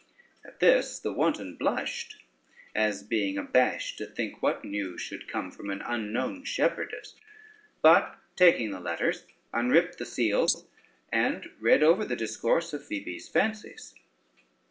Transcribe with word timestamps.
At 0.43 0.59
this 0.59 0.97
the 0.97 1.13
wanton 1.13 1.55
blushed, 1.57 2.15
as 2.73 3.03
being 3.03 3.37
abashed 3.37 3.99
to 3.99 4.07
think 4.07 4.41
what 4.41 4.65
news 4.65 4.99
should 4.99 5.27
come 5.27 5.51
from 5.51 5.69
an 5.69 5.83
unknown 5.85 6.43
shepherdess; 6.43 7.13
but 7.83 8.17
taking 8.35 8.71
the 8.71 8.79
letters, 8.79 9.25
unripped 9.53 9.99
the 9.99 10.05
seals, 10.07 10.65
and 11.13 11.51
read 11.59 11.83
over 11.83 12.03
the 12.03 12.15
discourse 12.15 12.73
of 12.73 12.83
Phoebe's 12.83 13.29
fancies. 13.29 13.93